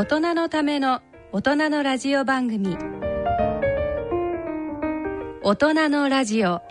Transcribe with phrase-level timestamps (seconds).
[0.00, 2.74] 大人のための大人のラジオ番組。
[5.42, 6.62] 大人のラジオ。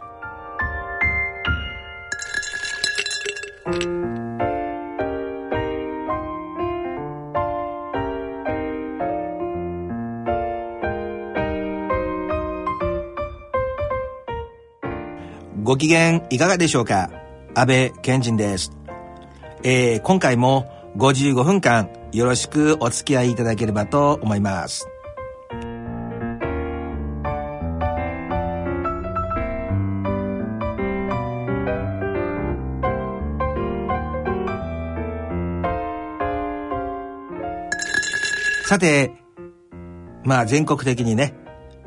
[15.62, 17.12] ご機嫌いかがでしょうか？
[17.54, 18.72] 安倍賢人です。
[19.62, 20.66] えー、今回も
[20.98, 24.88] 55分間よろしくお付き合いいただければと思います。
[38.66, 39.12] さて、
[40.24, 41.34] まあ全国的にね、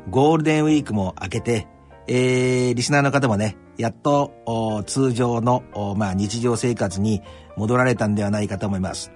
[0.09, 1.67] ゴールデンウィークも明けて、
[2.07, 5.63] えー、リスナーの方もね、やっと通常の、
[5.97, 7.21] まあ、日常生活に
[7.57, 9.11] 戻られたんではないかと思います。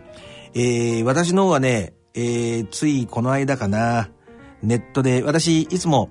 [0.54, 4.10] えー、私の方はね、えー、ついこの間かな、
[4.64, 6.10] ネットで、私いつも、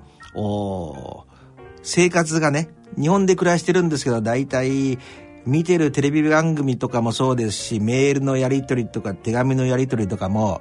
[1.83, 2.69] 生活がね、
[3.01, 4.99] 日本で暮らしてるんですけど、大体、
[5.47, 10.61] 見てるテレビ番組とかもそうですし、メールのやり取りとか手紙のやり取りとかも、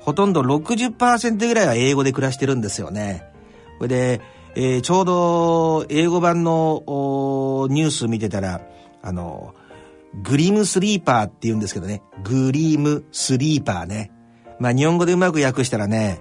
[0.00, 3.24] ほとんど60%ぐらいは英語で暮らしてるんですよね。
[3.78, 4.20] これで、
[4.54, 6.82] えー、ちょうど英語版の
[7.70, 8.62] ニュース見てたら、
[9.02, 9.54] あの、
[10.22, 12.02] グリムスリーパーって言うんですけどね。
[12.22, 14.10] グリムスリーパーね。
[14.58, 16.20] まあ日本語でうまく訳したらね、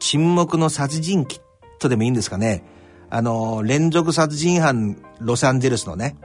[0.00, 1.40] 沈黙の殺人鬼
[1.78, 2.64] とでもいいんですかね。
[3.10, 6.16] あの、連続殺人犯ロサンゼルスのね、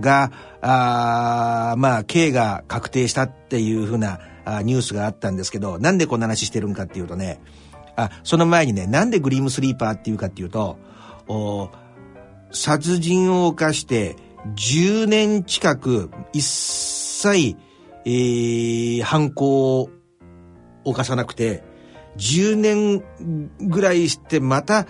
[0.00, 4.20] が、あまあ、刑が確定したっていうふうな
[4.62, 7.40] ニュースがあったんですけど、なんでこんな話してるんかっていうとね、
[7.96, 10.78] あ、その前にね、なんでグリームスリーパーっていうかっていうと、
[12.52, 14.16] 殺人を犯して
[14.56, 17.56] 10年近く一切、
[18.04, 19.90] えー、犯行を
[20.84, 21.62] 犯さなくて、
[22.16, 23.04] 10年
[23.60, 24.86] ぐらいしてまた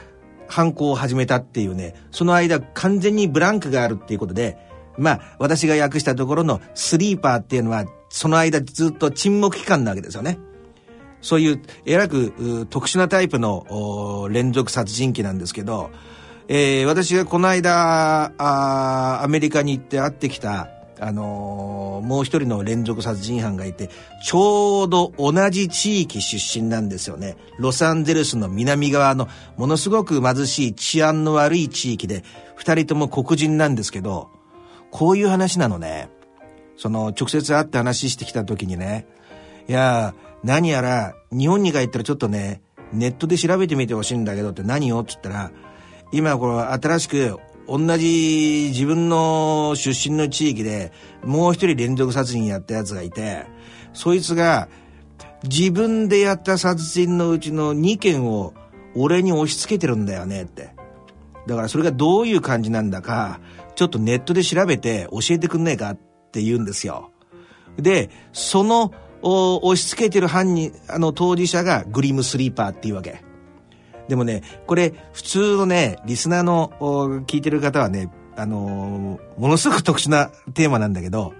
[0.48, 4.58] 犯行を始めたっていうね、その間完全にブランクがあるっていうことで、
[4.98, 10.38] まあ、私が訳したところのスリーパーっていうのは、その間ずっと沈黙期間なわけですよね。
[11.20, 15.90] そういう、えらく特殊なタイプの連続殺人鬼なんですけど、
[16.48, 20.68] えー、私がこの間あ、アメリカに行って会ってきた、
[21.00, 23.90] あのー、もう一人の連続殺人犯がいて、
[24.24, 27.36] ちょうど同じ地域出身なんですよね。
[27.58, 32.22] ロサンゼルスの南側のものすごく貧しい治安の悪い地域で、
[32.54, 34.28] 二人とも黒人なんですけど、
[34.90, 36.08] こういう話なのね。
[36.76, 39.06] その、直接会って話してきた時にね、
[39.68, 40.14] いや、
[40.44, 42.60] 何やら、日本に帰ったらちょっとね、
[42.92, 45.50] ネットで調べてみてほしいんだけどって何よって言ったら、
[46.12, 50.92] 今これ新しく同じ自分の出身の地域で
[51.24, 53.46] もう一人連続殺人やったやつがいて、
[53.92, 54.68] そいつが
[55.44, 58.54] 自分でやった殺人のうちの2件を
[58.94, 60.74] 俺に押し付けてるんだよねって。
[61.46, 63.40] だからそれがどういう感じなんだか、
[63.74, 65.96] ちょっとネットで調べて教えてくんねえかっ
[66.30, 67.10] て言うんですよ。
[67.76, 73.22] で、その押し付けてる犯人、あの当事者がグリムスリーパーっていうわけ。
[74.08, 76.72] でもね、これ普通のね、リスナーの
[77.26, 81.34] 聞いてる方はね、あのー、ものすごく特殊なテーマなんだけど、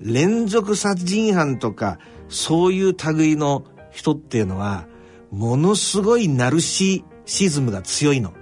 [0.00, 4.86] 連続殺人犯とか、そういう類の人っていうのは、
[5.30, 8.32] ものすごいナルシシズムが強いの。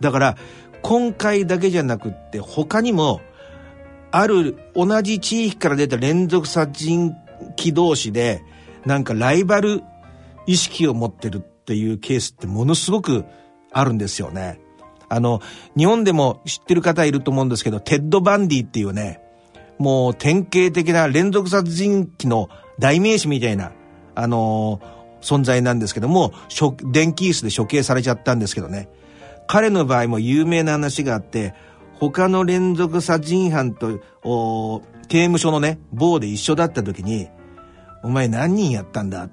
[0.00, 0.36] だから、
[0.82, 3.22] 今回だけじゃなくって他にも
[4.10, 7.14] ある同じ地域から出た連続殺人
[7.58, 8.42] 鬼同士で
[8.84, 9.82] なんかライバル
[10.46, 13.24] 意識を持ってるっていうケースってものすごく
[13.72, 14.60] あるんですよね。
[15.08, 15.40] あの、
[15.76, 19.20] 日本でも知ってる方いると思うんですけど、テッド・バンディっていうね、
[19.78, 23.72] もう典型的な連続殺人鬼の代名詞みたいな、
[24.14, 24.80] あの、
[25.22, 26.34] 存在なんですけども、
[26.92, 28.90] 電気椅子で処刑されちゃったんですけどね。
[29.46, 31.54] 彼の場合も有名な話があって、
[31.94, 34.00] 他の連続殺人犯と、
[35.08, 37.28] 刑務所のね、棒で一緒だった時に、
[38.02, 39.30] お前何人やったんだっ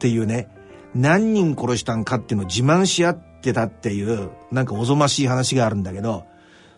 [0.00, 0.48] ていうね、
[0.96, 6.24] 何人殺したんかっていうのを自慢し合ってたっていう、なんかおぞましい話があるんだけど、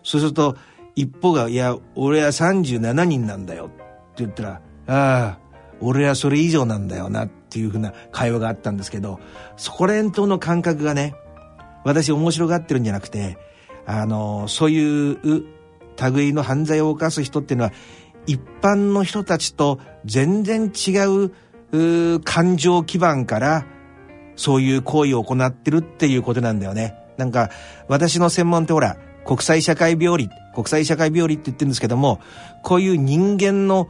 [0.02, 0.56] そうすると、
[0.96, 3.66] 一方が、いや、俺は37人なんだよ。
[3.66, 5.38] って言ったら、ああ、
[5.80, 9.20] 俺はそれ以上なんだよなっていうふうな会話があったんですけど、
[9.56, 11.14] そこら辺との感覚がね、
[11.84, 13.38] 私面白がってるんじゃなくて、
[13.86, 15.18] あの、そういう
[16.12, 17.72] 類の犯罪を犯す人っていうのは、
[18.26, 21.32] 一般の人たちと全然違う
[21.72, 23.66] う感情基盤から
[24.38, 26.94] そういう行為を行ってるっていうことなんだよね。
[27.18, 27.50] なんか
[27.88, 28.96] 私の専門ってほら
[29.26, 32.20] 国際社会病理国際社会病理って言ってるんですけども
[32.62, 33.88] こういう人間の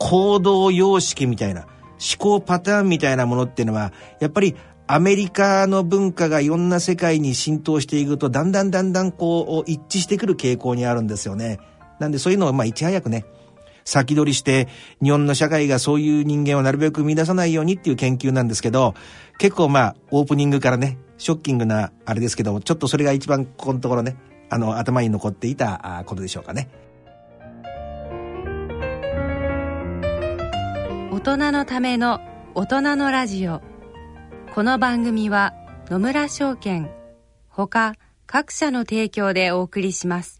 [0.00, 1.66] 行動様式みたいな
[2.00, 4.56] 思考パターンみたいなものっていうのは、やっぱり
[4.86, 11.60] アメリカの文化がいろんな世界に浸透していくと、だんだんだんだんこう、一致してくる傾向にあるんですよね。
[12.00, 13.26] なんでそういうのを、まあ、いち早くね、
[13.84, 14.68] 先取りして、
[15.02, 18.94] 日本の社会がそういう人間をなるべく生み出さないようにっていう研究なんですけど、
[19.38, 24.16] 結構まあ、オープニングからね、ショッキングなあれですけど、ちょっとそれが一番ここのところね、
[24.48, 26.68] あの、頭に残っていたことでしょうかね。
[31.10, 32.20] 大人のための
[32.54, 33.60] 大人のラジオ。
[34.54, 35.54] この番組は
[35.88, 36.90] 野村証券
[37.48, 37.94] ほか
[38.26, 40.39] 各社の提供でお送りします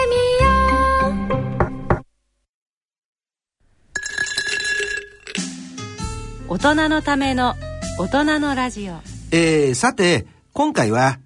[6.51, 7.55] 大人のための
[7.97, 8.95] 大人のラジオ
[9.31, 11.17] えー、さて今回は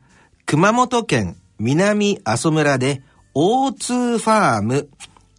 [0.45, 3.01] 熊本県南阿蘇村で
[3.33, 4.87] O2 ファーム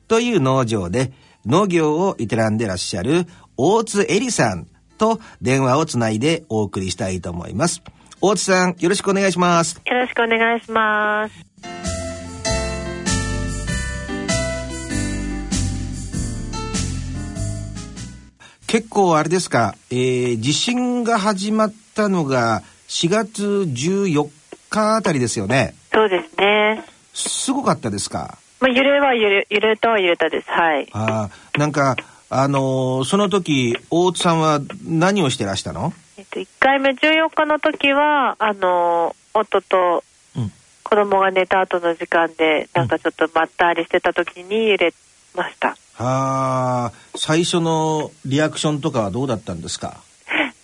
[0.08, 1.12] という農場で
[1.46, 4.66] 農業を営んでらっしゃる大津恵里さん
[4.98, 7.80] と電話をつないでお送りしたいと思います。
[8.20, 9.80] 大津さん、よろしくお願いします。
[9.86, 12.05] よろしくお願いします。
[18.76, 24.28] 結構あれですか、えー、地震が始まったのが4月14
[24.68, 25.74] 日あたりですよね。
[25.94, 26.84] そうですね。
[27.14, 28.36] すごかったですか？
[28.60, 30.50] まあ、揺れは揺れ、揺れたは揺れたです。
[30.50, 30.86] はい。
[30.92, 31.96] ああ、なんか、
[32.28, 35.94] あのー、その時、大津さんは何をしてらしたの？
[36.18, 40.04] えっと、1回目14日の時は、あのー、夫と
[40.82, 44.92] 子供が寝た後の時間で、なんかちょっとまったりしてた時に揺れ
[45.34, 45.78] ました。
[45.98, 50.02] はあ、最初のリアクションとかはどうだったんですか？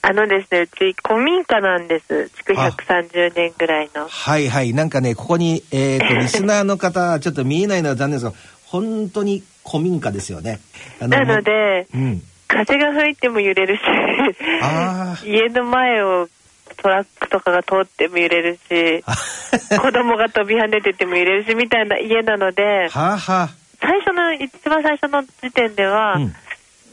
[0.05, 2.31] あのですね、うち古民家なんです。
[2.31, 4.09] 築130年ぐらいの。
[4.09, 4.75] はいはい。
[4.75, 8.33] なんかね、ここに、えっ、ー、と、 リスナーの方、ちょっと見えないのは残念ですが、
[8.65, 10.59] 本当に古民家ですよね。
[10.99, 13.81] なので、うん、風が吹いても揺れるし
[15.27, 16.29] 家の前を
[16.77, 19.05] トラックとかが通っても揺れるし
[19.79, 23.49] 子供が飛び跳ねてても揺れるしみたいな家なのではは
[23.83, 26.35] 最初の一番最初の時点では、うん。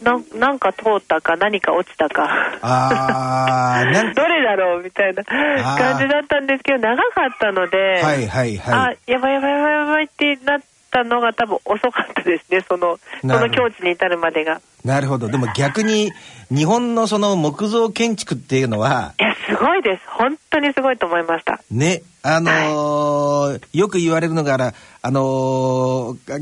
[0.02, 2.58] ななんか通ったか何か落ちたか。
[2.62, 3.84] あ
[4.16, 14.60] どれだろうみたいな感じだったんですけど長かったので、はいはいはい、あやばいやばいやばいやばいってなっったのが多分遅かったですねそのその境地に至るまでが。
[14.84, 15.28] なるほど。
[15.28, 16.12] でも逆に
[16.50, 20.04] 日本のその木造建築っていうのはいやすごいです。
[20.10, 21.62] 本当にすごいと思いました。
[21.70, 25.24] ねあのーはい、よく言われるのがあのー、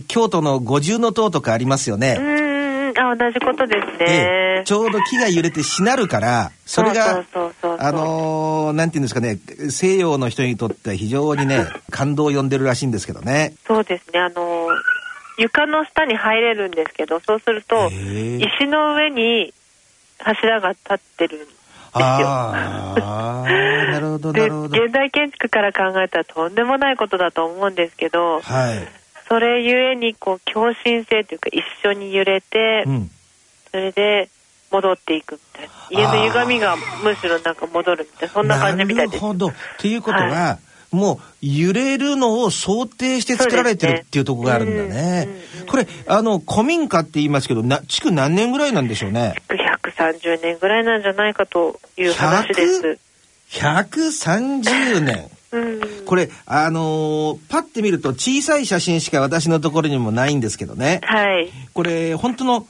[0.08, 2.18] 京都の五重塔とかありますよね。
[2.20, 2.48] うん
[3.00, 7.24] あ同じことですね、えちょうど木が揺れてしなるからそれが
[7.78, 9.40] あのー、なんていうんですかね。
[9.70, 13.54] 西洋の人にとっては非常にね 感動を呼んでるらしいんですけどね。
[13.68, 14.20] そうですね。
[14.20, 14.70] あのー、
[15.38, 19.54] 床の下に入れるんですけどそうすると石の上に
[20.20, 21.58] 柱が立ってるんですよ。
[21.94, 23.44] あ
[23.92, 24.84] なるほどなるほど。
[24.84, 28.88] 現代建築から考えたらとんでもないことだと思うんですけど、はい、
[29.28, 33.12] それゆえにこう共振性というか一緒に揺れて、うん、
[33.72, 34.30] それで
[34.72, 39.22] 戻っていくみたいな家の歪みがむしろなんか戻るみたいなそんな感じみたいです。
[39.22, 40.60] なるほどということは、は
[40.94, 45.26] い、もう揺れるのを想定して作られてるっていうところがあるんだね。
[45.26, 49.36] ねうんうん、これあの古民家って言いますけどな築何年ぐらいなんでしょうね？
[49.50, 49.56] 築
[49.98, 53.00] 130年ぐらいなんじゃないかという話です。
[53.52, 55.30] 130年。
[56.06, 61.02] これあのー、パッて見ると小さい写真しか私のところにもないんですけどね。
[61.04, 61.50] はい。
[61.74, 62.68] これ本当の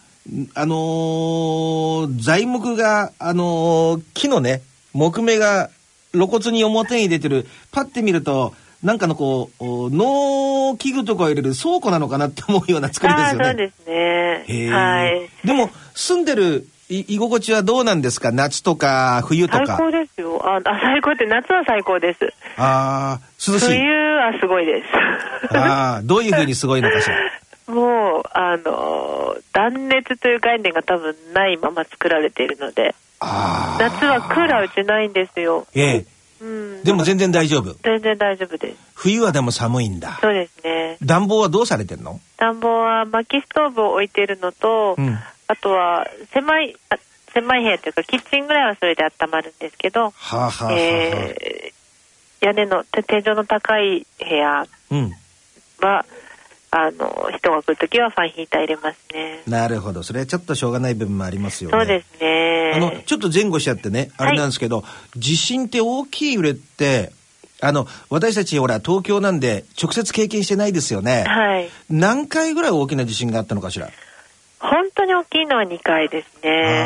[0.55, 4.61] あのー、材木があのー、木のね
[4.93, 5.69] 木目が
[6.11, 8.53] 露骨に表に出てるパッて見ると
[8.83, 13.45] なんかのこう、農機具とかを入れる倉庫なのかなって思うような作りですよね。
[13.45, 14.69] そうですね。
[14.71, 15.29] はい。
[15.45, 18.31] でも、住んでる居心地はどうなんですか？
[18.31, 19.65] 夏とか冬とか。
[19.65, 20.41] 最高ですよ。
[20.43, 22.33] あ、最高って夏は最高です。
[22.57, 23.67] ああ、涼しい。
[23.77, 25.57] 冬はすごいです。
[25.57, 27.15] ああ、どういうふうにすごいのかしら？
[27.73, 35.67] もう、あの、断熱という概念が多分ないまま作られているので、夏はクーラーうちないんですよ。
[35.75, 36.05] ええ。
[36.39, 42.19] うん、でも全然大丈夫全然大丈夫です冬はでも寒いんだそうですね暖房はどうされてんの？
[42.37, 46.97] 暖房は薪ストーブを置いているのと、うん、あとは狭いあ
[47.33, 55.13] 狭い部屋というかキッチンぐらいはそれで温まるんですけど、はあはあえー、屋根の天井の高い部屋は、うん
[56.69, 59.41] あの人が来るときはファンヒーター入れますね。
[59.47, 61.77] なるほど、それはちょっとしょうがない部分もありますよね。
[61.77, 62.73] そうですね。
[62.75, 64.83] あのちょっと前後しちゃってね、あれなんですけど、は
[65.15, 67.13] い、地震って大きい揺れって
[67.61, 71.23] あの私たちほら東京なんで直接経験してないですよね。
[71.25, 71.69] はい。
[71.89, 73.89] 何回ぐらい大きな地震があったのかしら？
[74.59, 76.85] 本当に大きいのは2回ですね。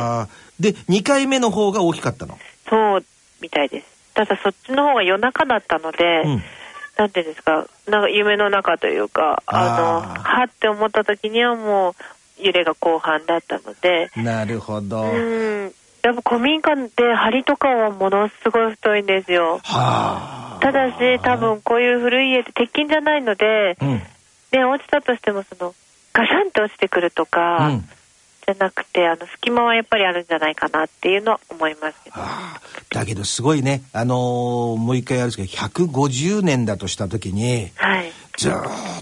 [0.59, 2.37] で2回目の方が大きかったの？
[2.69, 3.05] そう
[3.41, 3.87] みたいです。
[4.13, 6.21] ただそっちの方が夜中だったので。
[6.25, 6.43] うん
[6.97, 11.93] なんていうんですか、なんか夢の中というか、あの、はって思った時にはもう
[12.37, 14.11] 揺れが後半だったので。
[14.17, 15.03] なるほど。
[15.03, 15.73] うん。
[16.03, 19.59] やっぱ古民家で梁とかはものすごい太いんですよ。
[19.63, 20.59] はあ。
[20.61, 23.89] ただし、多分こういう古い家って鉄筋じゃないので、うん、
[24.51, 25.73] ね、落ちたとしてもその、
[26.13, 27.89] ガシャンって落ちてくるとか、うん。
[28.45, 32.15] じゃなくてあの隙間はやっぱりあるんじゃないかなっていうのは思いますけど、
[32.89, 33.83] だけどすごいね。
[33.93, 38.53] あのー、もう一回やるんですけど150年だとした時に、はい、ずっ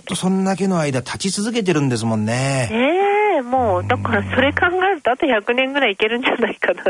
[0.05, 2.69] とそんだけの間立ち続けてるんですもんね。
[2.71, 6.83] ええー、もうだからそれ考えるとあと100年ぐらいいけるんじゃないかな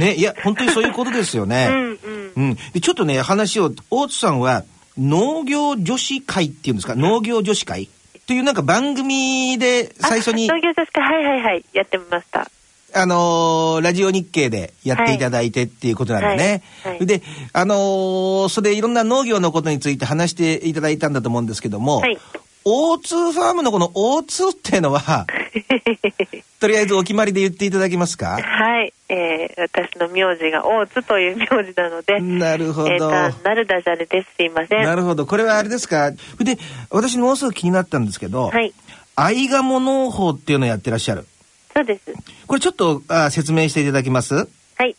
[0.00, 1.68] ねいや本当にそういうことですよね。
[1.70, 1.98] うん、
[2.34, 4.64] うん、うん、ちょっとね話を大津さんは
[4.98, 6.96] 農業女子会っていうんですか？
[6.96, 7.88] 農業女子会？
[8.26, 10.46] というなんか番組で最初に。
[10.46, 12.50] 農業ですか、はいはいはい、やってみました。
[12.94, 16.62] あのー、ラジオ日経でやっていただいてっていうことなんでね。
[16.82, 22.18] はいはい、で、あのー、それでいろんな農業のことについて話していただいたんだと思うんですけども、はい、
[22.64, 25.26] O2 ファームのこの O2 っていうのは、
[26.60, 28.38] とりあえずお決まりで言っていただけますか？
[28.40, 32.20] はい、えー、私の名字が大津という名字なので。
[32.20, 32.88] なるほど。
[32.90, 34.28] えー、なるダジャレです。
[34.36, 34.84] すいません。
[34.84, 35.26] なるほど。
[35.26, 36.10] これはあれですか？
[36.10, 36.58] で、
[36.90, 38.72] 私もうすぐ気になったんですけど、はい。
[39.14, 41.26] アイガモ農法っていうのをやってらっしゃる。
[41.74, 42.12] そうです。
[42.46, 44.34] これちょっとあ説明していただけます？
[44.34, 44.44] は
[44.86, 44.96] い。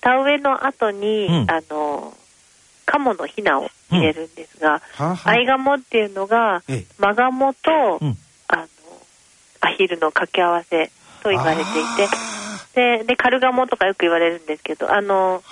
[0.00, 2.12] 田植えの後に、うん、あの、
[2.84, 6.62] カモのヒナを入れるんですが、うん、ははアイガモっていうのが、
[6.98, 8.18] マガモと、うん、
[9.62, 10.90] アヒルの掛け合わせ
[11.22, 11.64] と言われてい
[12.74, 15.42] て、で、で、カルガモとかよく言われるんですけど、あの、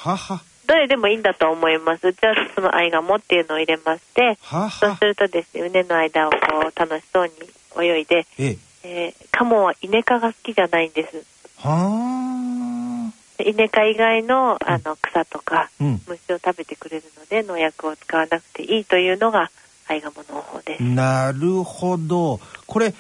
[0.66, 2.12] どれでもいいんだと思います。
[2.12, 6.36] じゃあ、そのアイガモっていうのを入れまして、そうするとですね、胸の間をこ
[6.74, 7.32] う、楽しそうに
[7.78, 11.24] 泳いで、ええー、カモはイネ科が好きじゃないんです。
[11.58, 13.12] は
[13.44, 19.50] イネ科以外のあの草とか、うん、虫を食べてくれるので農薬を使わなくていいというのが
[19.88, 20.82] アイガモの方です。
[20.82, 22.40] なるほど。
[22.66, 22.94] これ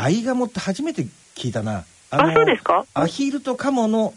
[0.00, 1.84] アイガモって初めて聞いたな。
[2.10, 2.86] あそうですか？
[2.94, 4.14] アヒルとカモの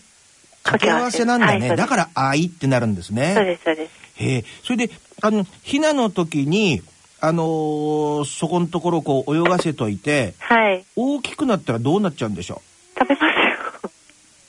[0.63, 1.69] 掛け合わせなんだね。
[1.69, 3.33] はい、だからアイってなるんですね。
[3.35, 3.91] そうです、そうです。
[4.23, 4.45] へえ。
[4.63, 6.83] それで、あの、ヒナの時に、
[7.19, 10.85] あのー、そこのところこう泳がせといて、はい。
[10.95, 12.61] 大きくなったらどうなっちゃうんでしょ
[12.95, 12.99] う？
[12.99, 13.91] 食べますよ。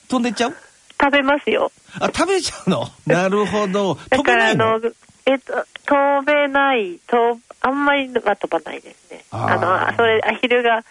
[0.09, 0.55] 飛んでっちゃう？
[1.01, 1.71] 食べますよ。
[1.99, 2.87] あ、食べちゃうの？
[3.07, 3.97] なるほど。
[4.09, 4.79] だからあの、
[5.25, 9.25] えっと、飛べない、とあんまりは飛ばないですね。
[9.31, 10.83] あの、それ、アヒルが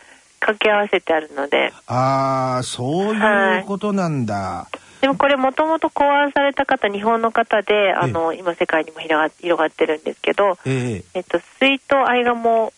[0.43, 1.73] 掛け合わせてあるので。
[1.87, 4.35] ああ、そういうことなんだ。
[4.35, 12.73] はいでもこれもともと考案された方、日本の方で、あの、今世界にも広が広がってるんですけど、ええっと、水とアイガモ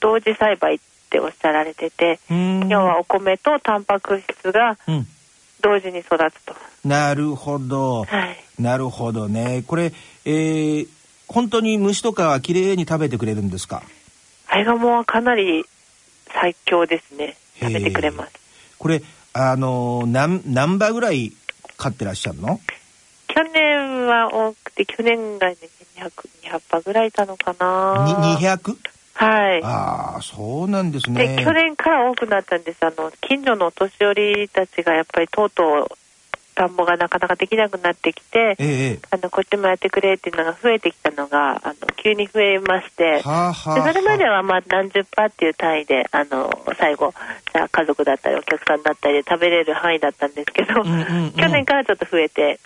[0.00, 0.78] 同時栽培っ
[1.10, 2.18] ておっしゃられてて、
[2.68, 4.78] 要はお米とタンパク質が
[5.60, 6.56] 同時に育つと。
[6.84, 8.02] なるほど。
[8.02, 8.36] はい。
[8.60, 9.62] なるほどね。
[9.64, 9.92] これ、
[10.24, 10.88] えー、
[11.28, 13.84] 本当に虫とかはきれいに食べてくれるんですか？
[14.48, 15.64] アイガモはかなり
[16.34, 17.36] 最強ですね。
[17.60, 18.32] 食べてくれます。
[18.78, 21.32] これ、あの、何、何羽ぐらい
[21.76, 22.60] 飼ってらっしゃるの？
[23.28, 25.56] 去年は多くて、去年がね、
[25.96, 26.10] 200、
[26.44, 28.38] 200羽ぐらいいたのかな。
[28.40, 28.76] 200?
[29.14, 29.62] はい。
[29.62, 31.36] ああ、そうなんですね。
[31.36, 32.78] で、去年から多くなったんです。
[32.84, 35.88] あの、近所のお年寄りたちがやっぱりとうとう、
[36.60, 47.14] 田んぼがなかなかできなくなってきて、ええ、あのこっちもやってくれっていうのが増えてきたのがあの急に増えまして、はあはあ、でそれまではまあ何十パーっていう単位であの最後
[47.72, 52.60] 家族だったりお客さんだったりで食べれる範囲だったんですけど、うんうんうん、去年からちょっと増えて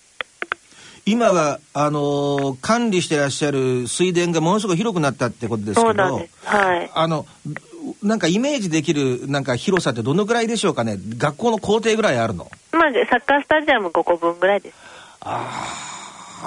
[1.07, 6.47] 今は、あのー、管理してらっしゃる水田がものすごく広くなったってことですけど、そうなんです。
[6.47, 6.91] はい。
[6.95, 7.27] あの、
[8.03, 10.99] なんかイメージできるなんか広さってどのぐらいでしょうかね。
[11.19, 12.51] 学校の校庭ぐらいあるの？
[12.73, 14.77] まあサッカースタジアム5個分ぐらいです。
[15.21, 15.93] あ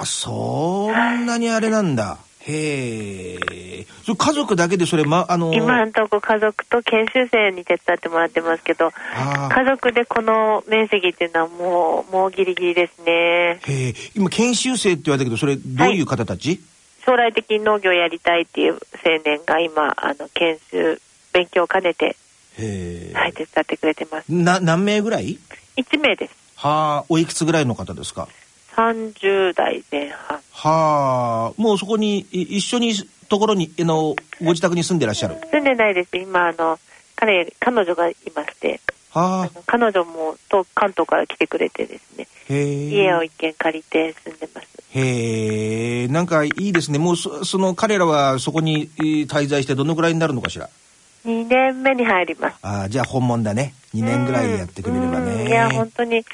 [0.00, 3.86] あそんなにあれなんだ、へえ。
[4.04, 8.92] そ家族だけでそれ、ま、あのー、今んとこ家族と研修生に手伝ってもらってますけど、
[9.50, 13.60] 家族でこの面積っていうのはもう、もうギリギリですね。
[13.66, 13.94] へえ。
[14.14, 16.60] 今、研修生って言われたけど、それ、どういう方たち、はい、
[17.04, 21.00] 将来的に農業やりたいっていう青年が今、あの、研修、
[21.32, 22.16] 勉強を兼ねて、
[22.58, 24.32] へはい、手伝ってくれてます。
[24.32, 25.38] な、何名ぐらい
[25.76, 26.34] ?1 名です。
[26.56, 28.28] はあ、おいくつぐらいの方ですか
[28.76, 30.40] ？30代前半。
[30.52, 32.94] はあ、もうそこに一緒に
[33.28, 35.36] ところにあのご自宅に住んでらっしゃる？
[35.50, 36.16] 住んでないです。
[36.16, 36.78] 今あの
[37.16, 38.80] 彼彼女がいまして。
[39.10, 42.28] はあ、彼女もと関東から来てくれてですね。
[42.50, 44.68] 家を一軒借りて住んでます。
[44.90, 46.98] へえ、なんかいいですね。
[46.98, 50.68] もうそその彼らはそこに滞在してどのぐらいになるのかしら？
[51.28, 52.56] 2年目に入ります。
[52.62, 53.74] ああ、じゃあ本物だね。
[53.94, 55.46] 2年ぐらいやってくれればね。
[55.46, 56.24] いや本当に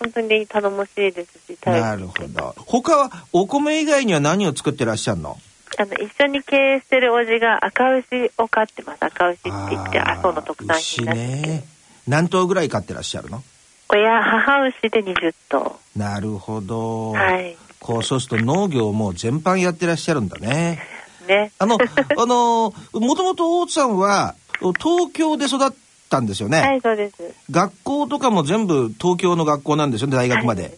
[0.00, 2.54] 本当に頼もしいですし、なるほど。
[2.66, 5.36] 他はお米以外には何を作ってらっしゃるの？
[5.78, 9.04] あの一緒に経営してるおじが赤牛を飼ってます。
[9.04, 11.64] 赤牛って言って阿蘇の特産品なんですね。
[12.08, 13.42] 何頭ぐらい飼ってらっしゃるの？
[13.88, 15.78] 親母牛で20頭。
[15.94, 17.12] なるほど。
[17.12, 17.56] はい。
[17.78, 20.80] こうそうすると農業も全般やってらっしゃるんだね。
[21.26, 21.52] ね。
[21.58, 25.70] あのあのもともと大津さんは東京で育っ
[26.08, 26.60] たんですよね。
[26.60, 27.16] はい、そうです。
[27.50, 30.76] 学校とかも全部東京の学校なんですよね、大学まで。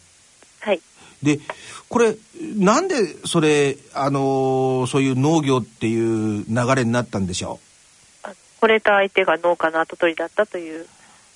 [0.60, 0.80] はい。
[1.22, 1.40] で、
[1.88, 2.16] これ、
[2.56, 2.94] なんで
[3.26, 7.60] それ、あのー、そういう農業っていう流れになったんでしょ
[8.24, 8.28] う？
[8.64, 10.86] 惚れた相手が農家の跡取りだったという。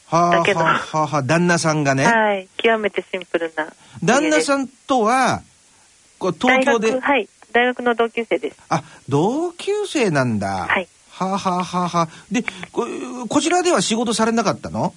[0.07, 2.05] はあ、はあ、はあ、旦那さんがね。
[2.05, 2.49] はい。
[2.57, 3.67] 極めてシンプルな。
[4.05, 5.43] 旦那さんとは、
[6.19, 7.01] こう東京で。
[7.01, 7.29] はい。
[7.53, 8.57] 大学の同級生です。
[8.69, 10.67] あ、同級生なんだ。
[10.69, 10.89] はい。
[11.19, 12.01] はあ、はあはは。
[12.03, 12.87] あ、でこ、
[13.29, 14.95] こちらでは仕事されなかったの？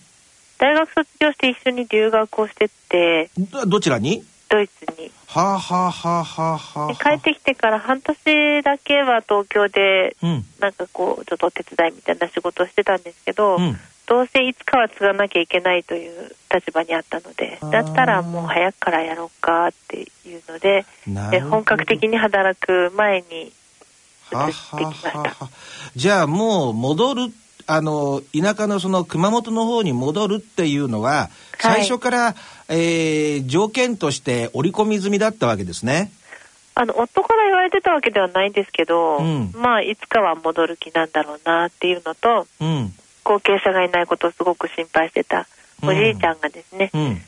[0.58, 3.30] 大学卒業して一緒に留学をしてって。
[3.68, 4.24] どちらに？
[4.50, 5.12] ドイツに。
[5.28, 6.92] はあはあはあはあは。
[6.92, 13.78] あ帰ってきてから半年だけは東京で、うん、なんかこうちょっとお手伝いみたいな仕事をしてたんですけど、うん、
[14.08, 20.06] どうせいつかは継がなきゃいけないという立場にあったのでだったらもう早くからやろうかってい
[20.36, 20.84] うので
[21.30, 23.54] で本格的に働く前に
[24.36, 25.50] はは
[25.96, 27.22] じゃあもう戻る
[27.68, 32.36] あの田舎のその熊本の方に戻るっていうのは最初から、はい、
[32.70, 36.12] えー、条件として織り込み済みだったわけですね。
[36.74, 45.46] あの夫から言われてたわけではないんですけど、うん、まあいつかは戻る気なんだろうなっていうのと、うん、後継者がいないことをすごく心配してた
[45.84, 47.22] おじいちゃんがですね、うん、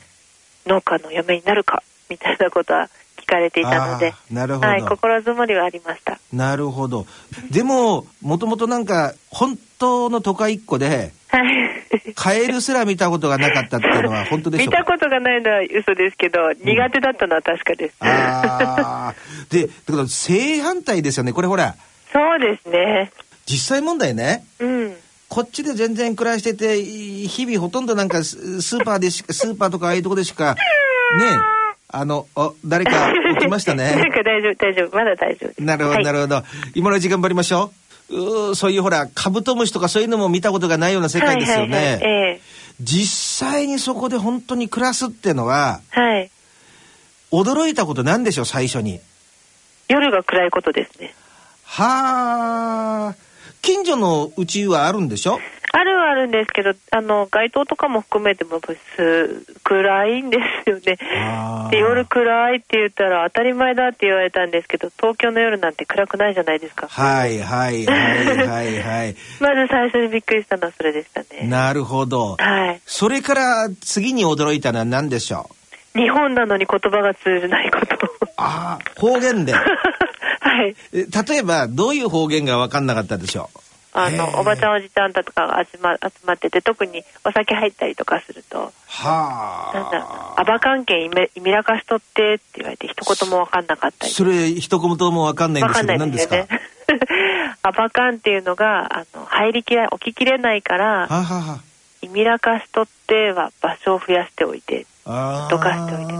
[0.66, 2.88] 農家の嫁になるかみたいなことは聞
[3.32, 4.68] かれていたので、なるほど。
[4.68, 6.18] はい、心づもりはありました。
[6.32, 7.06] なるほど。
[7.50, 12.14] でも、もともとなんか、本当の都会っ子で、はい。
[12.14, 17.96] カエルすら見たことがなかったっていうのは本当でしょう見たことがないのは嘘ですけど、苦手だったのは確かです。
[18.00, 19.14] ああ。
[19.50, 21.32] で、だけど正反対ですよね。
[21.32, 21.74] これほら。
[22.12, 23.10] そうですね。
[23.46, 24.44] 実際問題ね。
[24.58, 24.96] うん。
[25.28, 30.58] こっちで全然暮らしてて、日々ほとんどなんかスーパーでしか、スーパーとかああいうとこでしか、ね、
[31.92, 33.92] あの、お、誰か起きましたね。
[33.96, 34.96] なんか大丈夫、大丈夫。
[34.96, 35.62] まだ大丈夫。
[35.62, 36.42] なるほど、なるほど。
[36.74, 37.70] 今のうち頑張りましょ
[38.10, 38.50] う。
[38.50, 41.76] うそういうほら、カブトムシとかそういうのも見たことがないような世界ですよね。
[41.76, 42.40] はいはいはいえー、
[42.80, 46.30] 実際にそこで本当に暮らすっていうのは、はい。
[47.30, 49.00] 驚いたことなんでしょう、最初に。
[49.88, 51.14] 夜が暗いことですね。
[51.64, 53.14] はあ。
[53.62, 55.40] 近所のうちはあるんでしょ？
[55.74, 58.60] あるはあるんですけど、あの、街灯とかも含めても、
[59.64, 60.98] 暗いんですよね。
[61.70, 66.88] で、夜暗いって言ったら当たり前だって言われたんですけど、東京の夜なんて暗くないじゃないですか。
[66.88, 69.16] はいはいはいはいはい。
[69.40, 71.48] まず最初にびっくりしたのはそれでしたね。
[71.48, 72.36] なるほど。
[72.38, 72.80] はい。
[72.84, 75.48] それから次に驚いたのは何でしょ
[75.94, 75.98] う？
[75.98, 77.96] 日本なのに言葉が通じないこと。
[78.36, 79.52] ああ、方言で。
[80.40, 80.74] はい。
[80.92, 83.58] 例えば、どういう方言が分かんなかったでしょう？
[83.94, 90.06] あのおばちゃんおじちゃんだとかが集ま集まってて特にお酒入ったりとかすると「はあ」なんだ
[90.40, 94.12] 「アバ関係いみらかしとって」って言われて一言も分かんなかったり。
[94.12, 96.36] それ一言も分かんないんですけど何ですか？
[97.64, 101.60] アバカンっていうのがあの入りきら起ききれないから、ははは
[102.02, 105.10] イミラカしとっては場所を増やしておいてど
[105.58, 106.12] かしておいて。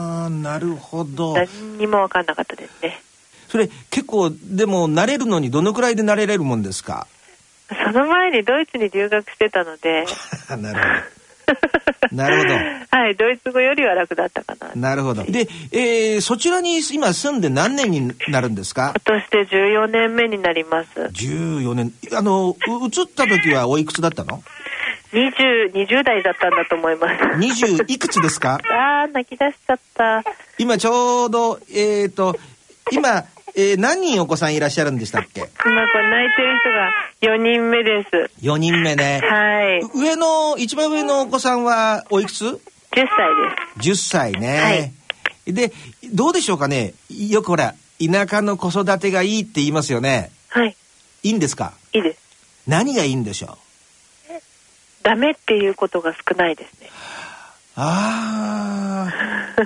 [0.43, 1.35] なるほど。
[1.35, 3.01] 何にも分かんなかったですね。
[3.49, 7.07] それ結構でも慣れるのにどのくらいで慣れれるもんですか？
[7.85, 10.05] その前にドイツに留学してたので
[10.49, 11.23] なるほど
[12.13, 12.55] なるほど。
[12.97, 14.71] はい、ドイツ語よりは楽だったかな。
[14.75, 15.23] なるほど。
[15.25, 18.95] で、えー、そちらに今住んで何年になるんですか？
[19.07, 20.89] 今年で14年目になります。
[21.01, 21.93] 14年。
[22.15, 24.43] あの、移った時はおいくつだったの
[25.13, 27.15] ？20、20代だったんだと思います。
[27.37, 28.59] 20 いくつですか？
[28.71, 30.23] ああ、泣き出しちゃった。
[30.59, 32.37] 今ちょうど、えっ、ー、と、
[32.91, 35.41] 今、えー、何人お子さんいらっしゃるんでしたっけ？
[35.41, 35.49] 今
[35.88, 38.31] これ泣いてる人が4人目です。
[38.45, 39.21] 4人目ね。
[39.23, 39.81] はい。
[39.95, 42.59] 上の、一番上のお子さんはおいくつ ?10
[42.93, 43.07] 歳で
[43.83, 43.91] す。
[43.91, 44.59] 10歳ね。
[44.59, 45.53] はい。
[45.53, 45.73] で、
[46.12, 46.95] どうでしょうかね？
[47.11, 50.31] よくほら、田舎の子育てがいいって言いますよね。
[50.49, 50.75] はい。
[51.23, 51.73] いいんですか？
[51.93, 52.19] いいです。
[52.67, 53.59] 何がいいんでしょう？
[55.03, 56.88] ダメっていうことが少ないですね。
[57.77, 59.13] あ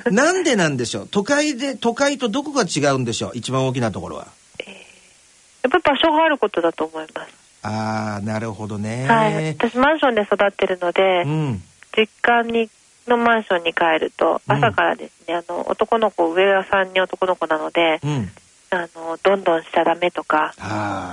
[0.06, 0.10] あ。
[0.10, 1.08] なんでなんでしょう？
[1.08, 3.32] 都会で、都会とどこが違うんでしょう？
[3.34, 4.28] 一番大きなところは。
[4.60, 7.32] えー、やっぱり場所があることだと思います。
[7.62, 9.06] ああ、なるほどね。
[9.08, 9.48] はい。
[9.48, 11.62] 私マンションで育ってるので、うん、
[11.96, 12.70] 実家に
[13.08, 18.30] のマンションに帰ると朝からですね、うん、あの男の子上は3人男の子なので、うん、
[18.76, 20.52] あのどんどんしちゃダメとか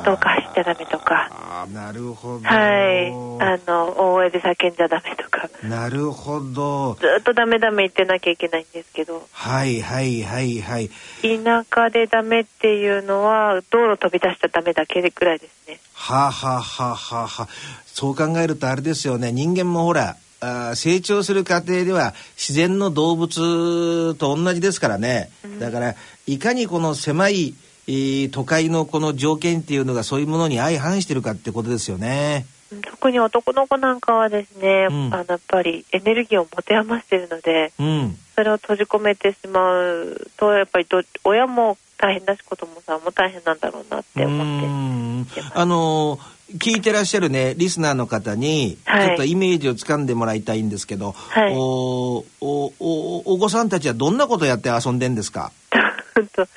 [0.06, 1.30] どうかしちゃダメとか。
[1.32, 2.46] あなるほど。
[2.46, 3.10] はい。
[3.42, 5.50] あの大声で叫んじゃダメとか。
[5.64, 6.96] なるほど。
[7.00, 9.26] ずっとダメダメ言ってなきゃいけないんですけど。
[9.32, 10.90] はいはいはいはい。
[11.22, 15.80] 田舎でダメっていうのは道路飛び出しちゃダメだけぐらいですね。
[15.94, 17.48] はあ、はあはあはは。
[17.86, 19.32] そう考えるとあれですよね。
[19.32, 25.96] 人間もほらあ成長する過程では自然の動物と同じですからね、うん、だから
[26.28, 27.54] いかにこの狭い、
[27.88, 32.46] えー、都会のこの条件っていうのがそういうものに相反してるかってことですよね。
[32.82, 45.42] 特に男の子なんかはですね、うん、あのやっぱりエネルギーを持て余しているので、うん、それを閉じ込めてしまうとやっぱりど親も大変だし子供さんも大変なんだろうなって思って。
[45.54, 46.20] あの
[46.58, 55.52] 聞いてらっしゃるねリスナーの方に、ちょっとイメージをつかんでもらいたいんですけど、はい、おおおお子さんたちはどんなことやって遊んでんですか？
[56.14, 56.52] とチ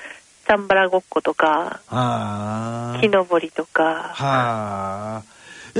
[0.46, 1.80] ャンバラごっことか
[3.00, 4.12] 木登りとか。
[4.14, 5.22] はあ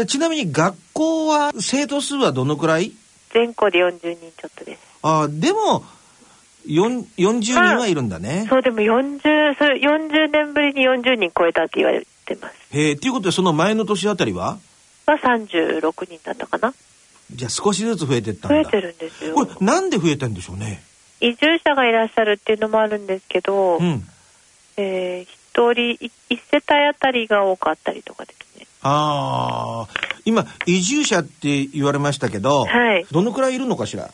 [0.07, 2.93] ちなみに学校は生徒数はどのくらい？
[3.33, 4.81] 全校で40人ちょっとです。
[5.03, 5.85] あでも
[6.67, 12.55] 40人はいるんだね、そうでも 40, それ40年ぶりに40人超えたって言われてます。
[12.77, 14.59] へえっていうことでその前の年あたりは？
[15.07, 16.75] は36人だったかな。
[17.33, 18.63] じゃあ少しずつ増えてったんだ。
[18.65, 19.35] 増えてるんですよ。
[19.35, 20.83] これなんで増えたんでしょうね？
[21.21, 24.07] 移住者がいらっしゃるっていうのもあるんですけど、うん、
[24.77, 28.67] えー、一人一世帯あたりが多かったりとかですね。
[28.83, 34.11] ああ今移住者って言われましたけど、はい、どのくらいいるのかしら？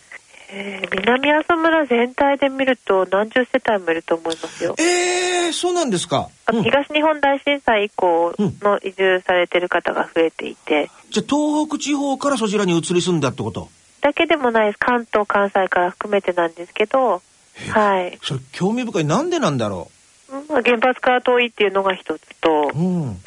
[0.54, 4.74] えー、南阿蘇村全体で見ると何十世帯もいると思いますよ。
[4.78, 6.28] えー、そうなんですか。
[6.52, 10.90] うん、東日本大震災以降の移住されてる方が増えていて。
[11.10, 13.70] じゃあ東北地方からそちらに移り住んだってこと？
[14.02, 14.78] だけでもないです。
[14.78, 17.22] 関東、関西から含めてなんですけど、
[17.70, 18.18] はい。
[18.22, 19.04] それ興味深い。
[19.04, 20.42] なんでなんだろう？
[20.48, 23.18] まあ、原発から遠いっていうのが一つと、うん、うん、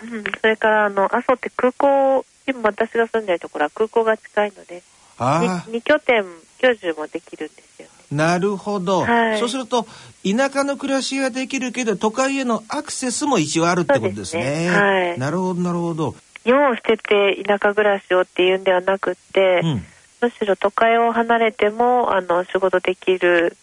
[0.41, 4.81] それからあの阿蘇って空港今私が住んでるところは空港が近いので
[5.19, 6.25] あ 2, 2拠点
[6.59, 7.93] 居住もできるんですよね。
[8.17, 9.85] なるほど、はい、そうすると
[10.23, 14.43] 田舎の暮らしができるけど都会へのアクセスも一応あるってことですね。
[14.43, 16.15] すねはい、なるほどなるほど。
[16.43, 19.85] 世を捨てて田舎暮らしをっていうんではなくて、うん、
[20.25, 23.55] むしろ都会を離れてもあの仕事できる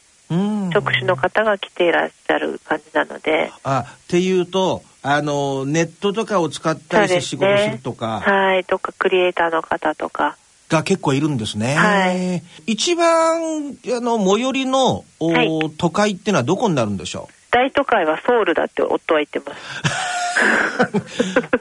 [0.72, 3.50] 職種の方が来ていらっしゃる感じなので。
[3.64, 10.36] あっていうとあのネットとかを使ったりして仕事するとか、ね、はいとかクリエイターの方とか。
[10.68, 11.74] が結構いるんですね。
[11.74, 17.41] はい、一番あの最寄りの、はい、都会っていうのはどこになるんでしょう？
[17.52, 19.60] 大都会はソウルだって夫は言ってます。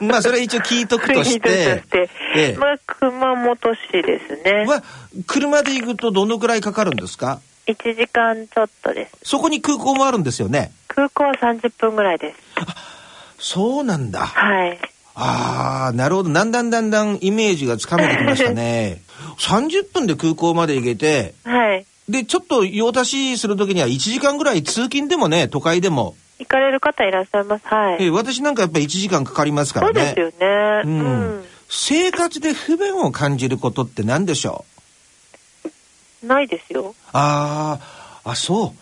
[0.02, 1.80] まあそれは一応聞いとくとして。
[1.80, 4.64] してええ、まあ熊本市ですね。
[4.66, 4.82] は
[5.26, 9.12] 車で行くとどのくらいかかるんですか？1時間ちょっとです。
[9.22, 10.72] そこに空港もあるんですよね？
[10.88, 12.38] 空港は30分ぐらいです。
[13.38, 14.20] そうなんだ。
[14.20, 14.78] はい。
[15.14, 16.32] ああ、なるほど。
[16.32, 19.02] だんだんだんだんイメージがつかめてきましたね。
[19.38, 21.86] 30分で空港まで行けて、はい。
[22.08, 26.16] で、ちょっと用足しするときには1時間ぐらい通勤でもね、都会でも。
[26.38, 27.66] 行かれる方いらっしゃいます。
[27.66, 28.04] はい。
[28.04, 29.94] え私なんかやっぱり1時間かかりますからね。
[29.94, 30.82] そうですよね。
[30.84, 30.98] うん。
[30.98, 31.02] う
[31.40, 34.64] ん、生活で不便を感じることって何でしょ
[36.22, 36.26] う？
[36.26, 36.94] ないですよ。
[37.12, 37.78] あ
[38.24, 38.78] あ、あ、そう。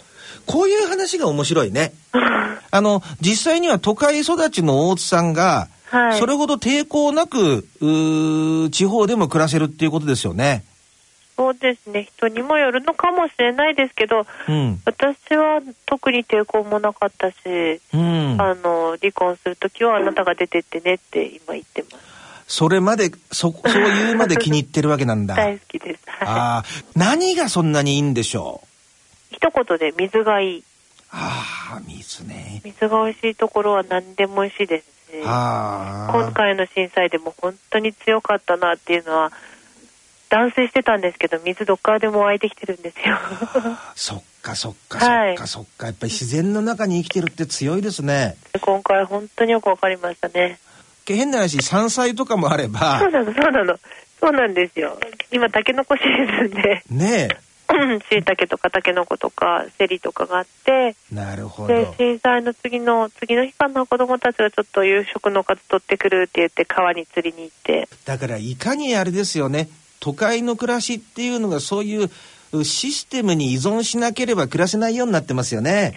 [0.47, 1.93] こういう話が面白いね。
[2.73, 7.67] あの、実際には都会育ちの大津さんが、はい、それほど抵抗なく
[8.71, 10.65] 地方でも暮らせるっていうことですよね。
[11.41, 12.03] そうですね。
[12.03, 17.37] 人にもよるのかもしれないですけど、うん、私は特に抵抗もなかったし、
[17.95, 22.05] うん、あの離婚する時はあなたが出てってねって今言ってます。
[22.47, 25.33] それまでそそういうまで気に入ってるわけなんだ。
[25.37, 26.03] 大好きです。
[26.21, 28.61] ああ、何がそんなにいいんでしょ
[29.33, 29.37] う？
[29.37, 30.65] 一言で水がいい。
[31.11, 32.61] ああ、水ね。
[32.63, 39.33] 水が美味しいところは何でも美味しいですし、今回の震災でも本当に強かったなっていうのは、
[40.31, 43.19] 断水してたんですけど、水どっからでも湧いてきてるんですよ。
[43.95, 48.37] そっかそっかそっかそっか、やっぱり自然の中に生きてるって強いですね。
[48.61, 50.59] 今回本当によくわかりましたね。
[51.07, 53.01] 変な話、山菜とかもあれば。
[53.01, 53.77] そうなの、そうなの。
[54.21, 54.97] そうなんですよ。
[55.33, 56.83] 今、タケノコシーズンで。
[56.91, 57.51] ねえ。
[58.11, 69.69] しいたけとかたけのことかセリとかがあってなるほどで震災の次の次の日かな子供たちがちょっと夕食の数取ってくるって言って川に釣りに行ってだからいかにあれですよね
[70.01, 72.11] 都会の暮らしっていうのがそういう
[72.65, 75.95] システムに依存しなければ暮らせないようになってますよね。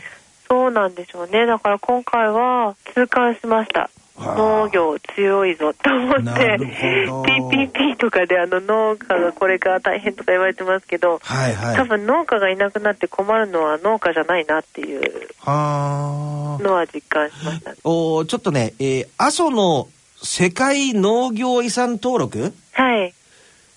[0.48, 1.46] そうなんでしょうね。
[1.48, 3.90] だから今回は痛感しました。
[4.16, 6.58] 農業強いぞと思って。
[6.60, 15.02] PPP とかであの農家がこれから大変とか言われてますけど、はいはい、多分農家がいなくなって困るのは農家じゃないなっていう
[15.46, 19.88] のは実感しました、ね、おちょっとね、えー、阿蘇の
[20.22, 22.54] 世界農業遺産登録？
[22.74, 23.14] はい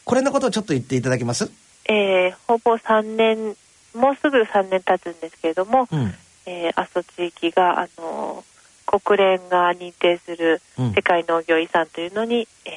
[0.06, 1.50] これのことをちょっと言っていただけます？
[1.88, 3.56] えー、ほぼ3年
[3.94, 6.14] もうすぐ3年経つんですけれども、うん、
[6.46, 10.62] えー、阿蘇地域があのー国連が認定する
[10.94, 12.70] 世界農業遺産というのに、うん、え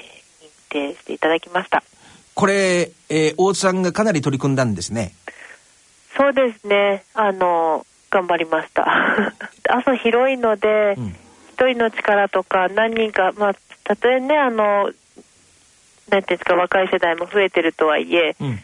[0.72, 1.84] ー、認定していただきました。
[2.34, 5.14] これ、えー、大津さんがかなり取り組んだんですね。
[6.18, 7.04] そうですね。
[7.14, 8.86] あの頑張りました。
[9.70, 14.92] 阿蘇広いので一、うん、人の力とか何人かまあたとえねあの
[16.10, 18.60] なんていうんですか若い世代も増えてるとはいえ、うん、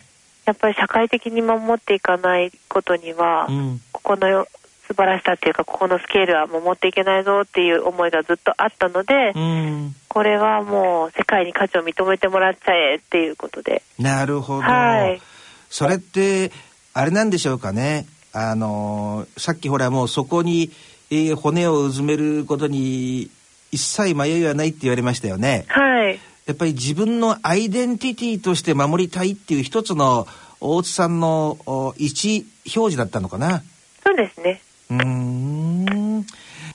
[0.46, 4.48] やっぱり社会的に守っていかないことには、うん、ここの
[4.88, 13.82] 素晴らしさっていうかここのスケールはもう持っていけないぞっていう思いがずっとあったので、うん、これはもう世界に価値を認めてもらっちゃえっていうことで。
[13.98, 15.22] なるほど、はい、
[15.70, 16.52] それって
[16.94, 18.06] あれなんでしょうかね。
[18.32, 20.70] あのさっきほらもうそこに、
[21.10, 23.30] えー、骨をうずめることに
[23.72, 25.66] 一切迷いはないって言われましたよね。
[25.68, 30.28] はいやっぱり自分のアイデンティティとして守りたいっていう一つの
[30.62, 31.58] 大津さんの
[31.98, 33.64] 位置表示だったのかな？
[34.04, 34.62] そうですね。
[34.92, 36.26] うん。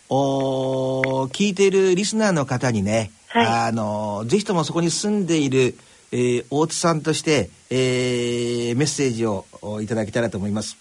[0.08, 5.76] お聞いているリスナーの方にね、はい、あのぜひともそこに住んでいる、
[6.10, 9.46] えー、大津さんとして、えー、メッセージを
[9.80, 10.76] いただけたらと思います。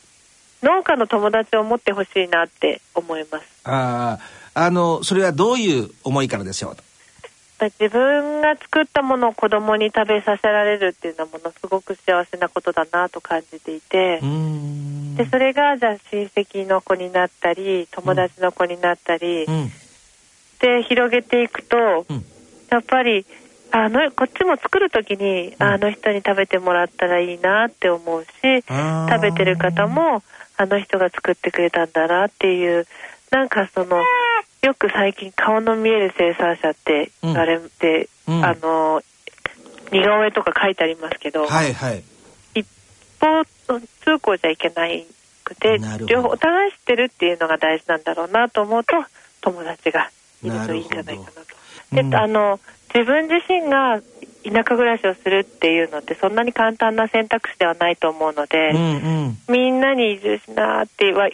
[0.63, 3.45] 農家の友達を持ってほしいなって思います。
[3.65, 4.17] あ
[4.55, 6.77] ああのそれはどういう思いからでしょう
[7.67, 14.21] 自分が作ったものを子供に食べさせられるっていうのはものすごく幸せなことだなと感じていて
[15.17, 19.71] でそれがじゃあ親戚の子になったり友達の子になったり、うん、
[20.59, 22.23] で広げていくと、うん、
[22.69, 23.25] やっぱり
[23.71, 30.23] あのこっちも作る時に、あの人に食べてもらったらいいなって思うし食べてる方も
[30.57, 32.87] あの人が作ってくれたんだなっていう
[33.31, 34.01] なんかその
[34.61, 39.01] よく最近顔の見える生産者って言われて、うん、あの
[39.91, 42.03] 似顔絵とか書いてありますけど、はいはい、
[42.55, 42.67] 一
[43.19, 43.45] 方
[44.03, 45.05] 通行じゃいけない
[45.43, 48.93] くて両方お互い知ってるっていうのが大事なんだろうなと思うと
[49.41, 50.11] 友達が
[50.43, 52.03] いるといいんじゃないかなと。
[52.03, 52.59] なであの
[52.93, 54.01] 自分自身が
[54.43, 61.29] 田舎暮らしをするっていうのってそんなに簡単な選択肢ではないと思うので、うんうん、みんなに移住しなっては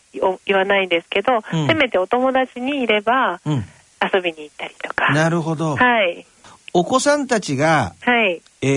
[0.46, 5.14] 言わないんですけど、うん、せめてお友達にいれば、遊びに行ったりとか。
[5.14, 5.76] なるほど。
[5.76, 6.26] はい。
[6.74, 8.42] お子さんたちが、はい。
[8.62, 8.68] え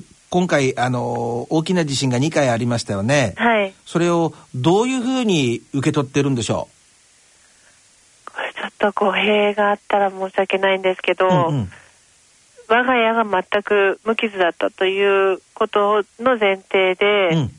[0.00, 3.34] ー、今回、あの、大きな地震が2回ありましたよね。
[3.36, 3.72] はい。
[3.86, 6.68] それをどういうふうに受け取ってるんでしょ
[8.26, 8.30] う？
[8.32, 11.70] これちょっと語弊があったら申し訳ないんですけど、うんうん
[12.68, 17.50] 我が家が全く無傷だったということの前提で、うん、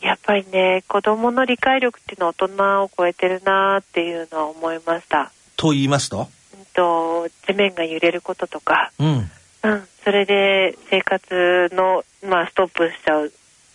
[0.00, 5.30] やっぱりね子供の理解力っていうのは大人を超えてるなっていうのは思いました。
[5.56, 9.30] と言いますと,、うんと、地面が揺れることとか、うん、
[9.62, 13.32] うん、それで生活の、まあ、ストップしちゃう、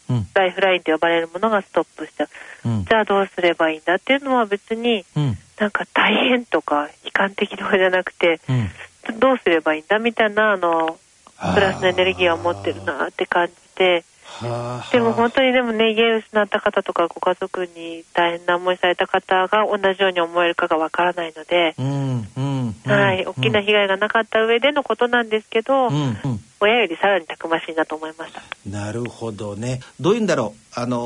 [0.10, 2.28] うん、ライフラインと呼ばれるものがストップしちゃ
[2.66, 8.42] う、うん、じゃあどうすればいいんだっていうのは別に、うん、なんか大変とか悲観的とかじゃなくて、
[9.14, 10.98] どうすればいいんだみたいなあの
[11.54, 14.04] プラスのエネルギーを持ってるなって感じて。
[14.92, 22.76] でも本当にでもね家を失った方とかご家族に大変な思いされた方が同じように思えるかがわからないので、うんうん。
[22.86, 28.42] はい、大きな被害がなかった上でのことなんですけど、うんうん、親よりさらにたくましいなと思いました。
[28.70, 29.80] なるほどね。
[30.00, 30.80] どういうんだろう。
[30.80, 30.98] あの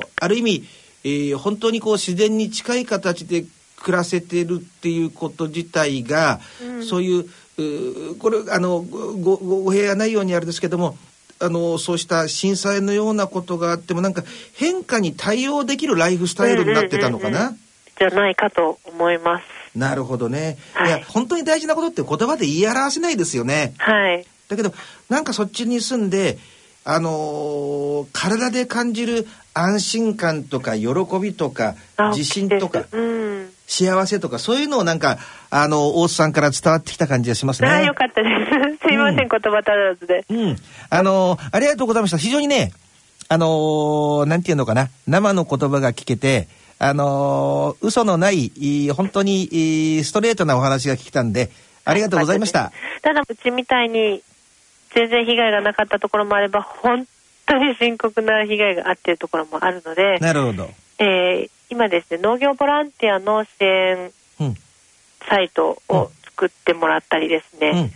[0.20, 0.64] ある意味、
[1.04, 3.44] えー、本当にこう自然に近い形で
[3.88, 7.24] 暮らせてるっていうこと自体が、うん、そういう
[8.18, 10.98] これあのごご部屋ないようにあれですけども
[11.40, 14.24] あのそうした震災のようなことがあってもなんか
[14.54, 17.58] 変化に対応できるライフスタイルになってたのかな、うんうんうんうん、
[17.98, 19.44] じゃないかと思います。
[19.74, 23.72] なるほどね、はい、いや本当に大事なことって言葉で言い表せないですよね。
[23.78, 24.26] はい。
[24.48, 24.74] だけど
[25.08, 26.36] なんかそっちに住んで
[26.84, 30.88] あのー、体で感じる安心感とか喜
[31.20, 31.74] びとか
[32.12, 33.37] 自信とか、うん、
[33.68, 35.18] 幸せとかそういうのをなんか
[35.50, 37.68] あの大津さんから伝わってきた感じがしますね。
[37.68, 38.28] あよかったで
[38.80, 38.88] す。
[38.88, 40.24] すいません、うん、言葉足らずで。
[40.30, 40.56] うん。
[40.90, 42.16] あのー、ありがとうございました。
[42.16, 42.72] 非常にね、
[43.28, 48.50] あのー、なんていうのかな、生の言葉が聞けて、あのー、嘘のない、
[48.94, 51.50] 本当にストレートなお話が聞けたんで、
[51.84, 52.72] ありがとうございました。
[53.02, 54.22] ただ、うちみたいに
[54.94, 57.06] 全然被害がなかったところもあれば、本
[57.46, 60.70] 当に深刻な被害があっているところもあるので、なるほど。
[60.98, 64.10] えー、今ですね、農業ボランティアの支援
[65.28, 67.92] サイトを作ってもらったりですね、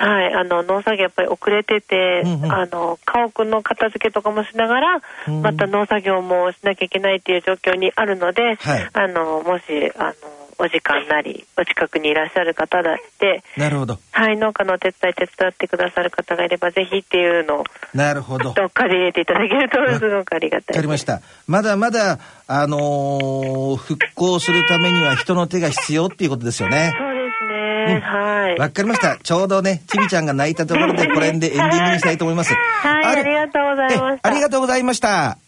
[0.00, 9.64] うん、はい、あの農作業やっぱり遅れてて、うんうん、あの家屋の片付けとかもしながら、うん、また農作業もしなきゃいけないっていう状況にあるので、はい、あのもし
[9.96, 10.14] あの
[10.58, 13.98] お時間なりお近くにいらっしゃる方だってなるほど。
[14.10, 18.52] はい農家のお手伝い手伝ってくださる方がいればぜひっていうのをなるほど。
[18.52, 21.22] どっかで入れていただけるとすごくありがたいわかりました。
[21.46, 22.18] まだまだ
[22.48, 26.92] あのー、復興するためには人の手が必要っていうことですよね。
[26.98, 28.58] そうですね、うん、はい。
[28.58, 29.16] わかりました。
[29.16, 32.54] ちょうどねちびちゃんが泣いたところでこれでエンディングにしたいと思います。
[32.54, 33.04] はい。
[33.04, 34.28] ありがとうございました。
[34.28, 35.38] ありがとうございました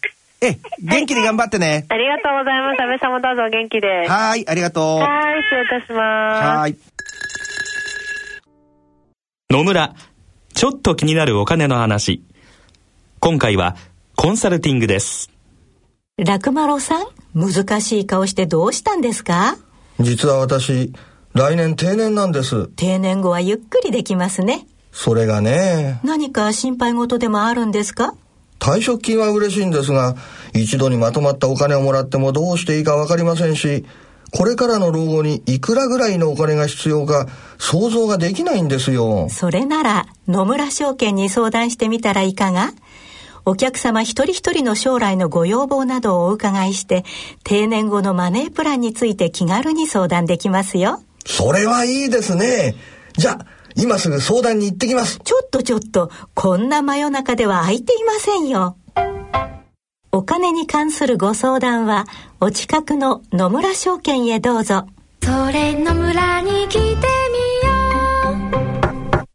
[0.43, 1.85] え、元気で頑張ってね。
[1.87, 2.81] ありがとうございます。
[2.81, 4.07] 安倍さんもどうぞ元気で。
[4.07, 4.99] はい、ありがとう。
[4.99, 5.05] は
[5.37, 6.57] い、失礼いたします。
[6.59, 6.77] はい。
[9.51, 9.93] 野村、
[10.53, 12.23] ちょっと気になるお金の話。
[13.19, 13.75] 今回は
[14.15, 15.29] コンサルティングです。
[16.17, 19.57] 楽丸さん、難しい顔してどうしたんですか？
[19.99, 20.91] 実は私、
[21.33, 22.67] 来年定年なんです。
[22.69, 24.65] 定年後はゆっくりできますね。
[24.91, 25.99] それがね。
[26.03, 28.15] 何か心配事でもあるんですか？
[28.61, 30.15] 退職金は嬉しいんですが、
[30.53, 33.85] 一度にまとまったお金をもらってもどうしていいかわかりませんし、
[34.31, 39.27] これからの老後にいくらぐらいのお金が必要か想像ができないんですよ。
[39.29, 42.71] それなら野村証券に相談してみたらいかが？
[43.43, 47.03] お客様一人一人の将来のご要望などをお伺いして、
[47.43, 51.01] 定年後のマネープランについて気軽に相談できますよ。
[51.25, 52.75] それはいいですね。
[53.17, 53.45] じゃあ、
[53.75, 55.19] 今すぐ相談に行ってきます。
[55.23, 58.77] ちょっとちょっと、こんな真夜中では空いていませんよ。
[60.11, 62.05] お金に関するご相談は、
[62.39, 64.87] お近くの野村証券へどうぞ。
[65.23, 66.97] それ野村に来てみよ
[69.19, 69.25] う。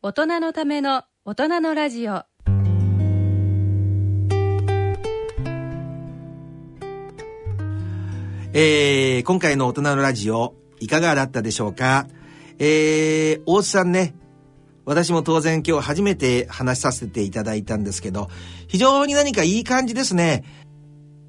[0.00, 2.22] 大人のための大人のラジオ。
[8.54, 12.06] えー、今回の大人のラジオ、いかがだったでしょうか？
[12.58, 14.14] えー、大津さんね、
[14.84, 18.28] 私も当然今日初めて話させていただいたんですけど、
[18.66, 20.44] 非常に何かいい感じですね。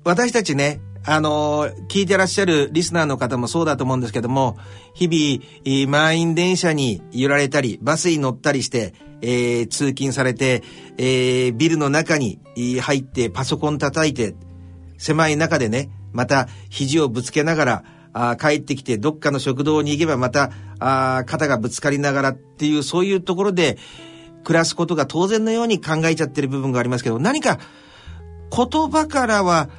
[0.03, 4.57] 私たちね、あの、聞いてらっしゃるリスナーの方もそうだと思うんですけども、
[4.93, 10.63] 日々、満員電車に揺られたり、バスに乗ったりして、えー、通勤されて、
[10.97, 12.39] えー、ビルの中に
[12.81, 14.35] 入ってパソコン叩いて、
[14.97, 23.77] 狭い中でね、また肘をぶつけながら、あ帰ってきてどっかの食堂に行けばまたあ肩がぶつかりながらっていうそういうところで
[24.43, 27.59] 暮らすことが当然のように考えちゃってる部分がありますけど何か
[28.55, 29.69] 言葉からは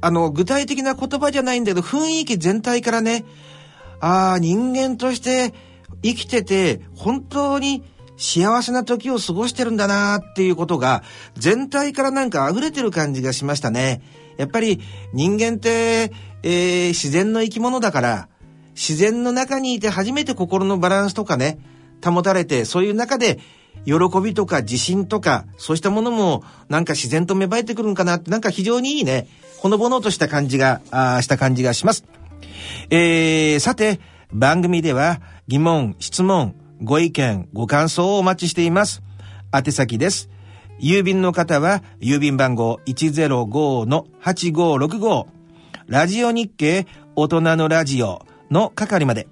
[0.00, 3.24] あの具体的な言葉じゃないんだけど雰囲気全体からね
[4.00, 5.54] ああ人間として
[6.02, 7.82] 生きてて本当に
[8.16, 11.02] 幸せな時を過ごしてるんだなっていうことが
[11.36, 14.02] 全体からなんか溢れてる感じがしましたね。
[14.36, 14.80] やっぱり
[15.12, 18.28] 人間ってえー、自然の生き物だから、
[18.74, 21.58] 自然の中にいて初めて心のバランスとかね、
[22.04, 23.38] 保たれて、そういう中で、
[23.84, 29.26] 喜びとか自信とか、そうしたものも、なんか自然と芽生えてくるんかなって、なんか非常にいいね、
[29.58, 32.04] ほのぼのとした感じが、あした感じがします。
[32.90, 34.00] えー、さて、
[34.32, 39.02] 番組では、疑問、質問、ご意見、ご感想をお待ちしています。
[39.54, 40.28] 宛先です。
[40.80, 45.37] 郵便の方は、郵便番号105-8565
[45.88, 46.86] ラジオ日経
[47.16, 49.26] 大人のラジオの係まで。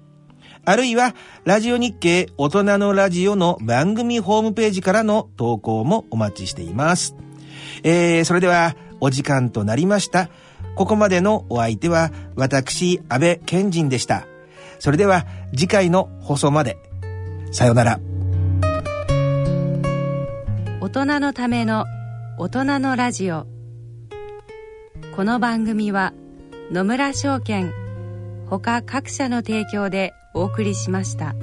[0.65, 1.13] あるいは、
[1.45, 7.15] ラジオ日経大人のラジオの番組ホームページからの投稿もお待ちしています。
[7.83, 10.31] えー、それでは、お時間となりました。
[10.75, 14.25] ここまでのお相手は、私、安倍賢人でした。
[14.79, 16.77] それでは、次回の放送まで。
[17.51, 17.99] さようなら。
[20.81, 21.85] 大人のための
[22.39, 23.45] 大人のラジオ。
[25.15, 26.13] この番組は、
[26.69, 27.71] 野村証券
[28.49, 31.33] 他各社の提供でお送りしました。